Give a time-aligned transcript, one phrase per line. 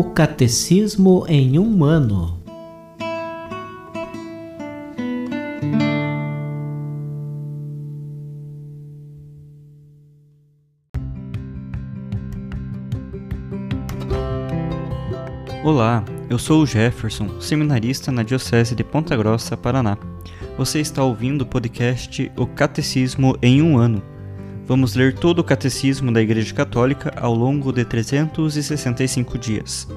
[0.00, 2.40] O Catecismo em um ano.
[15.64, 19.98] Olá, eu sou o Jefferson, seminarista na Diocese de Ponta Grossa, Paraná.
[20.56, 24.00] Você está ouvindo o podcast O Catecismo em um ano
[24.68, 29.88] Vamos ler todo o Catecismo da Igreja Católica ao longo de 365 dias.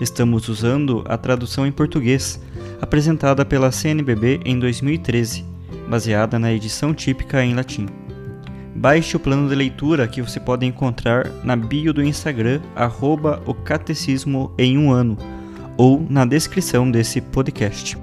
[0.00, 2.40] Estamos usando a tradução em português,
[2.80, 5.44] apresentada pela CNBB em 2013,
[5.88, 7.86] baseada na edição típica em latim.
[8.74, 13.54] Baixe o plano de leitura que você pode encontrar na bio do Instagram, arroba o
[13.54, 15.16] Catecismo em um ano,
[15.76, 17.96] ou na descrição desse podcast.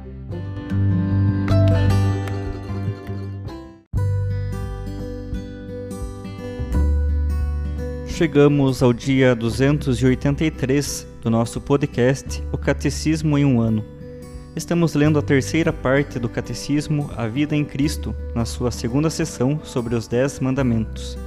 [8.16, 13.84] Chegamos ao dia 283 do nosso podcast O Catecismo em um Ano.
[14.56, 19.60] Estamos lendo a terceira parte do Catecismo A Vida em Cristo, na sua segunda sessão
[19.66, 21.18] sobre os Dez Mandamentos.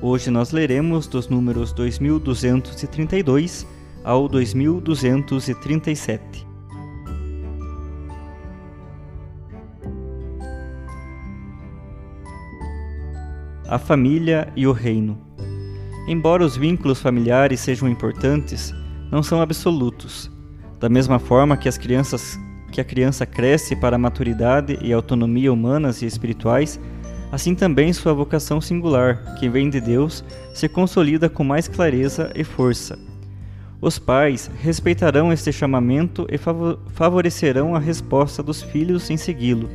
[0.00, 3.66] Hoje nós leremos dos números 2232
[4.04, 6.46] ao 2237.
[13.66, 15.28] A família e o reino.
[16.10, 18.74] Embora os vínculos familiares sejam importantes,
[19.12, 20.28] não são absolutos.
[20.80, 22.36] Da mesma forma que as crianças
[22.72, 26.80] que a criança cresce para a maturidade e autonomia humanas e espirituais,
[27.30, 32.42] assim também sua vocação singular, que vem de Deus, se consolida com mais clareza e
[32.42, 32.98] força.
[33.80, 36.36] Os pais respeitarão este chamamento e
[36.92, 39.70] favorecerão a resposta dos filhos em segui-lo.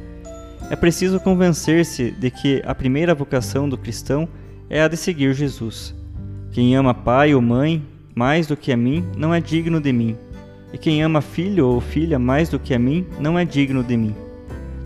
[0.69, 4.27] É preciso convencer-se de que a primeira vocação do cristão
[4.69, 5.95] é a de seguir Jesus.
[6.55, 7.83] Quem ama pai ou mãe
[8.15, 10.15] mais do que a mim não é digno de mim,
[10.71, 13.97] e quem ama filho ou filha mais do que a mim não é digno de
[13.97, 14.15] mim.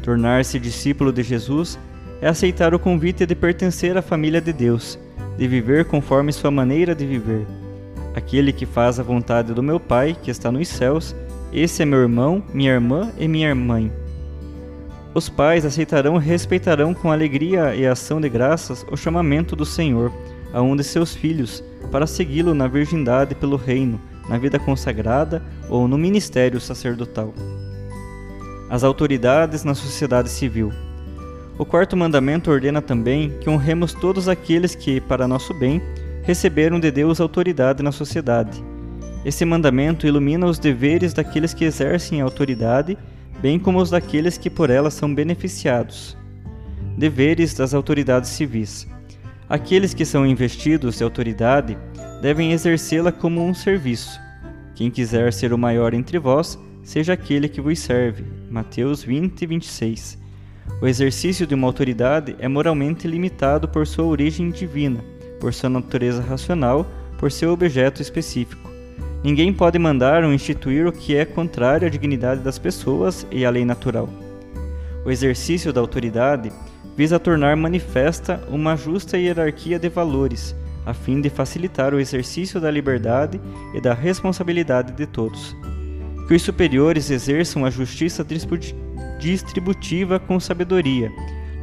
[0.02, 1.78] Tornar-se discípulo de Jesus
[2.24, 4.98] é aceitar o convite de pertencer à família de Deus,
[5.38, 7.46] de viver conforme sua maneira de viver.
[8.16, 11.16] Aquele que faz a vontade do meu Pai, que está nos céus,
[11.54, 13.92] esse é meu irmão, minha irmã e minha mãe.
[15.14, 20.12] Os pais aceitarão e respeitarão com alegria e ação de graças o chamamento do Senhor
[20.54, 25.88] a um de seus filhos para segui-lo na virgindade pelo reino, na vida consagrada ou
[25.88, 27.34] no ministério sacerdotal.
[28.70, 30.72] As autoridades na sociedade civil.
[31.58, 35.82] O quarto mandamento ordena também que honremos todos aqueles que, para nosso bem,
[36.24, 38.64] receberam de Deus autoridade na sociedade.
[39.26, 42.98] Esse mandamento ilumina os deveres daqueles que exercem a autoridade,
[43.42, 46.16] bem como os daqueles que por ela são beneficiados.
[46.98, 48.88] Deveres das autoridades civis.
[49.50, 51.76] Aqueles que são investidos de autoridade
[52.22, 54.20] devem exercê-la como um serviço.
[54.76, 58.24] Quem quiser ser o maior entre vós, seja aquele que vos serve.
[58.48, 60.20] Mateus 20, 26.
[60.80, 65.04] O exercício de uma autoridade é moralmente limitado por sua origem divina,
[65.40, 66.86] por sua natureza racional,
[67.18, 68.70] por seu objeto específico.
[69.24, 73.50] Ninguém pode mandar ou instituir o que é contrário à dignidade das pessoas e à
[73.50, 74.08] lei natural.
[75.04, 76.52] O exercício da autoridade
[77.00, 80.54] visa tornar manifesta uma justa hierarquia de valores,
[80.86, 83.40] a fim de facilitar o exercício da liberdade
[83.74, 85.56] e da responsabilidade de todos.
[86.28, 88.22] Que os superiores exerçam a justiça
[89.18, 91.10] distributiva com sabedoria,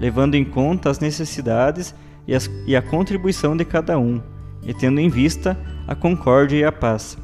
[0.01, 1.95] levando em conta as necessidades
[2.27, 4.23] e, as, e a contribuição de cada um,
[4.63, 5.55] e tendo em vista
[5.87, 7.19] a concórdia e a paz.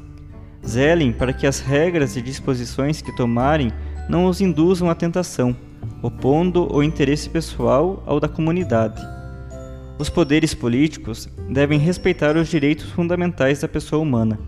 [0.62, 3.72] Zelem para que as regras e disposições que tomarem
[4.06, 5.56] não os induzam à tentação
[6.03, 9.00] opondo o interesse pessoal ao da comunidade.
[9.98, 14.38] Os poderes políticos devem respeitar os direitos fundamentais da pessoa humana.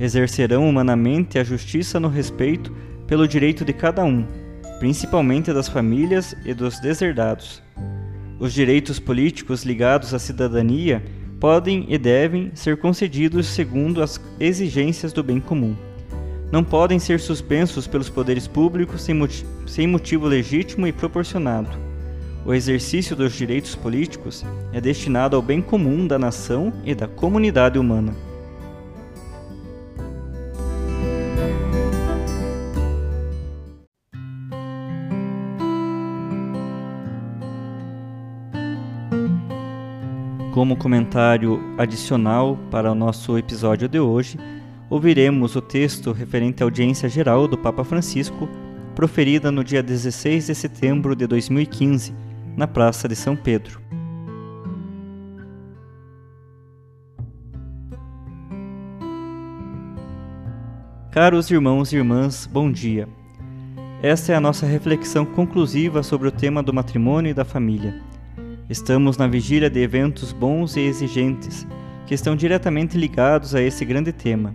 [0.00, 2.72] Exercerão humanamente a justiça no respeito
[3.06, 4.26] pelo direito de cada um,
[4.78, 7.62] principalmente das famílias e dos deserdados.
[8.38, 11.02] Os direitos políticos ligados à cidadania
[11.40, 15.76] podem e devem ser concedidos segundo as exigências do bem comum
[16.50, 21.70] não podem ser suspensos pelos poderes públicos sem, motivo, sem motivo legítimo e proporcionado.
[22.44, 27.78] O exercício dos direitos políticos é destinado ao bem comum da nação e da comunidade
[27.78, 28.14] humana.
[40.54, 44.38] Como comentário adicional para o nosso episódio de hoje,
[44.88, 48.48] ouviremos o texto referente à audiência geral do Papa Francisco,
[48.94, 52.14] proferida no dia 16 de setembro de 2015,
[52.56, 53.80] na Praça de São Pedro.
[61.10, 63.08] Caros irmãos e irmãs, bom dia.
[64.02, 68.02] Esta é a nossa reflexão conclusiva sobre o tema do matrimônio e da família.
[68.68, 71.66] Estamos na vigília de eventos bons e exigentes
[72.06, 74.54] que estão diretamente ligados a esse grande tema: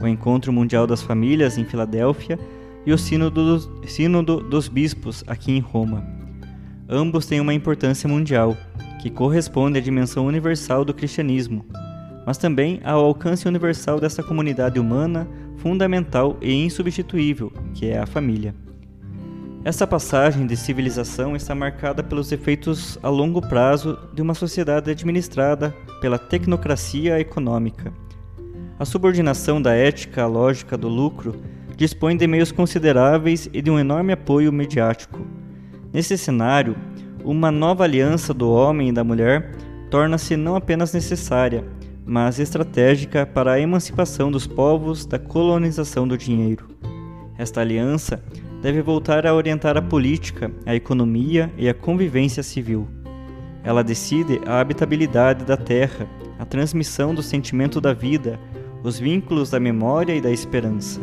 [0.00, 2.38] o Encontro Mundial das Famílias em Filadélfia
[2.86, 6.04] e o Sínodo dos, Sínodo dos Bispos aqui em Roma.
[6.88, 8.56] Ambos têm uma importância mundial,
[9.00, 11.64] que corresponde à dimensão universal do cristianismo,
[12.26, 15.26] mas também ao alcance universal dessa comunidade humana
[15.56, 18.54] fundamental e insubstituível, que é a família.
[19.64, 25.74] Essa passagem de civilização está marcada pelos efeitos a longo prazo de uma sociedade administrada
[26.02, 27.90] pela tecnocracia econômica.
[28.76, 31.36] A subordinação da ética à lógica do lucro
[31.76, 35.24] dispõe de meios consideráveis e de um enorme apoio mediático.
[35.92, 36.76] Nesse cenário,
[37.24, 39.52] uma nova aliança do homem e da mulher
[39.90, 41.64] torna-se não apenas necessária,
[42.04, 46.66] mas estratégica para a emancipação dos povos da colonização do dinheiro.
[47.38, 48.22] Esta aliança
[48.60, 52.88] deve voltar a orientar a política, a economia e a convivência civil.
[53.62, 58.38] Ela decide a habitabilidade da terra, a transmissão do sentimento da vida,
[58.84, 61.00] os vínculos da memória e da esperança.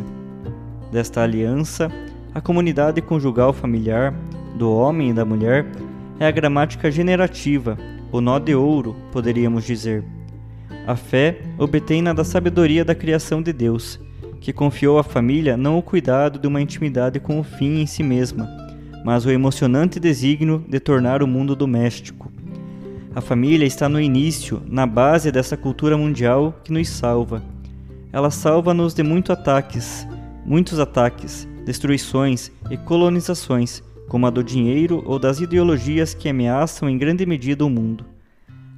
[0.90, 1.92] Desta aliança,
[2.34, 4.14] a comunidade conjugal familiar,
[4.56, 5.66] do homem e da mulher,
[6.18, 7.76] é a gramática generativa,
[8.10, 10.02] o nó de ouro, poderíamos dizer
[10.86, 14.00] a fé obtém-na da sabedoria da criação de Deus,
[14.40, 18.02] que confiou à família não o cuidado de uma intimidade com o fim em si
[18.02, 18.48] mesma,
[19.04, 22.32] mas o emocionante desígnio de tornar o mundo doméstico.
[23.14, 27.42] A família está no início, na base dessa cultura mundial que nos salva.
[28.12, 30.06] Ela salva-nos de muitos ataques,
[30.44, 36.98] muitos ataques, destruições e colonizações, como a do dinheiro ou das ideologias que ameaçam em
[36.98, 38.04] grande medida o mundo.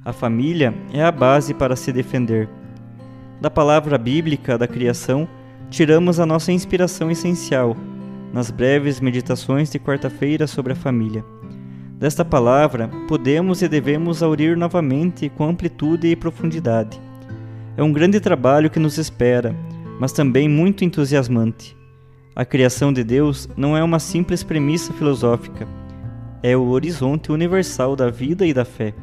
[0.05, 2.47] A família é a base para se defender.
[3.41, 5.27] Da palavra bíblica da criação,
[5.69, 7.75] tiramos a nossa inspiração essencial,
[8.31, 11.25] nas breves meditações de quarta-feira sobre a família.
[11.99, 17.01] Desta palavra, podemos e devemos aurir novamente com amplitude e profundidade.
[17.77, 19.53] É um grande trabalho que nos espera,
[19.99, 21.75] mas também muito entusiasmante.
[22.33, 25.67] A criação de Deus não é uma simples premissa filosófica,
[26.41, 28.93] é o horizonte universal da vida e da fé.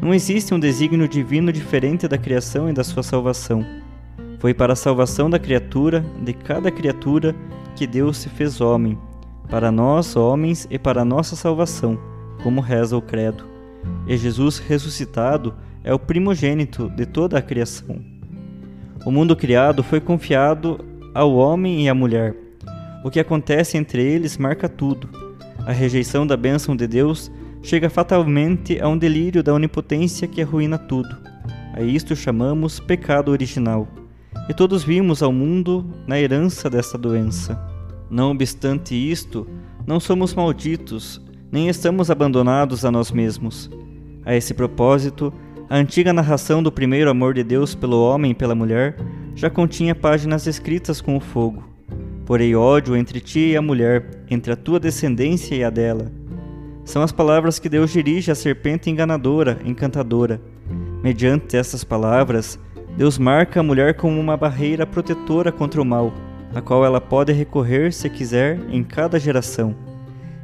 [0.00, 3.66] Não existe um desígnio divino diferente da criação e da sua salvação.
[4.38, 7.34] Foi para a salvação da criatura, de cada criatura,
[7.74, 8.96] que Deus se fez homem,
[9.50, 11.98] para nós, homens, e para a nossa salvação,
[12.44, 13.44] como reza o Credo.
[14.06, 15.52] E Jesus ressuscitado
[15.82, 18.00] é o primogênito de toda a criação.
[19.04, 20.84] O mundo criado foi confiado
[21.14, 22.34] ao homem e à mulher.
[23.04, 25.08] O que acontece entre eles marca tudo.
[25.64, 27.30] A rejeição da bênção de Deus
[27.62, 31.16] chega fatalmente a um delírio da onipotência que arruína tudo.
[31.74, 33.86] A isto chamamos pecado original.
[34.48, 37.58] E todos vimos ao mundo na herança desta doença.
[38.10, 39.46] Não obstante isto,
[39.86, 41.20] não somos malditos,
[41.52, 43.70] nem estamos abandonados a nós mesmos.
[44.24, 45.32] A esse propósito,
[45.68, 48.96] a antiga narração do primeiro amor de Deus pelo homem e pela mulher
[49.34, 51.62] já continha páginas escritas com o fogo.
[52.24, 56.10] Porei ódio entre ti e a mulher, entre a tua descendência e a dela
[56.88, 60.40] são as palavras que Deus dirige à serpente enganadora, encantadora.
[61.02, 62.58] Mediante essas palavras,
[62.96, 66.14] Deus marca a mulher como uma barreira protetora contra o mal,
[66.54, 69.76] a qual ela pode recorrer se quiser em cada geração.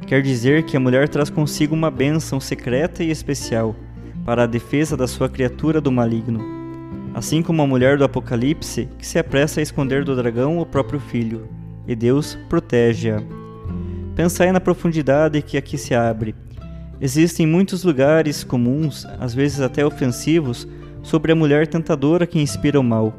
[0.05, 3.75] Quer dizer que a mulher traz consigo uma bênção secreta e especial
[4.25, 6.41] para a defesa da sua criatura do maligno,
[7.13, 10.99] assim como a mulher do Apocalipse que se apressa a esconder do dragão o próprio
[10.99, 11.47] filho,
[11.87, 13.21] e Deus protege-a.
[14.15, 16.33] Pensai na profundidade que aqui se abre.
[16.99, 20.67] Existem muitos lugares comuns, às vezes até ofensivos,
[21.03, 23.13] sobre a mulher tentadora que inspira o mal.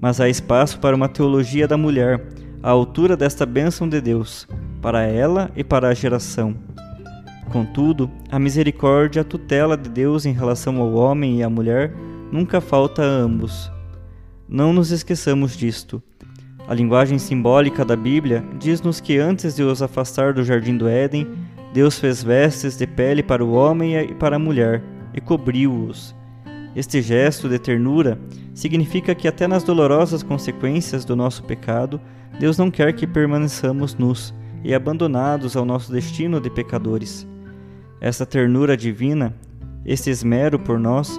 [0.00, 2.24] Mas há espaço para uma teologia da mulher,
[2.62, 4.46] à altura desta bênção de Deus,
[4.80, 6.65] para ela e para a geração.
[7.50, 11.92] Contudo, a misericórdia, a tutela de Deus em relação ao homem e à mulher
[12.30, 13.70] nunca falta a ambos.
[14.48, 16.02] Não nos esqueçamos disto.
[16.68, 21.26] A linguagem simbólica da Bíblia diz-nos que antes de os afastar do jardim do Éden,
[21.72, 24.82] Deus fez vestes de pele para o homem e para a mulher
[25.14, 26.14] e cobriu-os.
[26.74, 28.18] Este gesto de ternura
[28.52, 32.00] significa que, até nas dolorosas consequências do nosso pecado,
[32.38, 34.34] Deus não quer que permaneçamos nus
[34.64, 37.26] e abandonados ao nosso destino de pecadores.
[38.00, 39.34] Essa ternura divina,
[39.84, 41.18] este esmero por nós,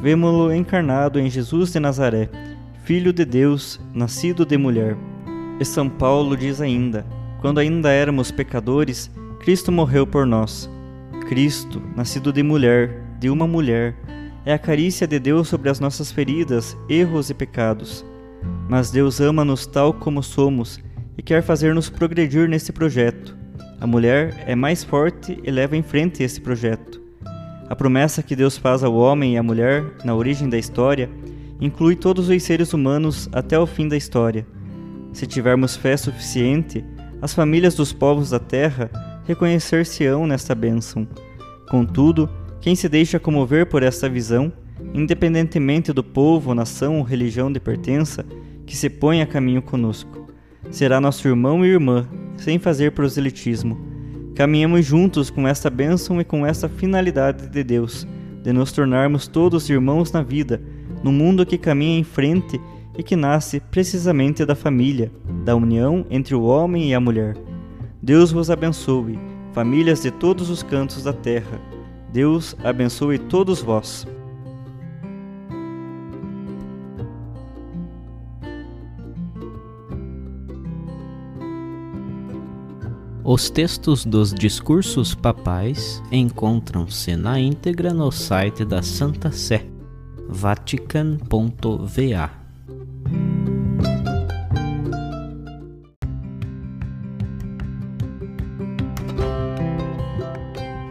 [0.00, 2.28] vemos-lo encarnado em Jesus de Nazaré
[2.88, 4.96] Filho de Deus, nascido de mulher.
[5.60, 7.04] E São Paulo diz ainda:
[7.38, 10.70] quando ainda éramos pecadores, Cristo morreu por nós.
[11.28, 13.94] Cristo, nascido de mulher, de uma mulher,
[14.42, 18.06] é a carícia de Deus sobre as nossas feridas, erros e pecados.
[18.70, 20.80] Mas Deus ama-nos tal como somos
[21.18, 23.36] e quer fazer-nos progredir nesse projeto.
[23.80, 27.00] A mulher é mais forte e leva em frente esse projeto.
[27.68, 31.08] A promessa que Deus faz ao homem e à mulher na origem da história
[31.60, 34.46] inclui todos os seres humanos até o fim da história.
[35.12, 36.84] Se tivermos fé suficiente,
[37.22, 38.90] as famílias dos povos da terra
[39.26, 41.06] reconhecer-se-ão nesta bênção.
[41.70, 42.28] Contudo,
[42.60, 44.52] quem se deixa comover por esta visão,
[44.94, 48.24] independentemente do povo, nação ou religião de pertença,
[48.66, 50.26] que se põe a caminho conosco,
[50.70, 53.78] será nosso irmão e irmã, sem fazer proselitismo.
[54.34, 58.06] Caminhemos juntos com esta bênção e com esta finalidade de Deus,
[58.42, 60.62] de nos tornarmos todos irmãos na vida,
[61.02, 62.60] no mundo que caminha em frente
[62.96, 65.12] e que nasce precisamente da família,
[65.44, 67.36] da união entre o homem e a mulher.
[68.02, 69.18] Deus vos abençoe,
[69.52, 71.60] famílias de todos os cantos da terra.
[72.12, 74.06] Deus abençoe todos vós.
[83.30, 89.66] Os textos dos discursos papais encontram-se na íntegra no site da Santa Sé,
[90.26, 92.30] vatican.va.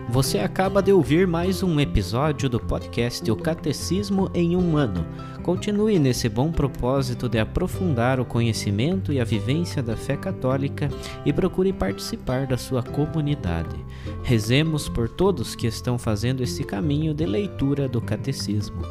[0.10, 5.03] Você acaba de ouvir mais um episódio do podcast O Catecismo em um Ano.
[5.47, 10.89] Continue nesse bom propósito de aprofundar o conhecimento e a vivência da fé católica
[11.25, 13.77] e procure participar da sua comunidade.
[14.23, 18.81] Rezemos por todos que estão fazendo esse caminho de leitura do catecismo.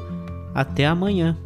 [0.55, 1.37] Até amanhã!